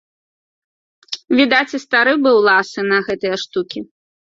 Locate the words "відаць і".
1.41-1.81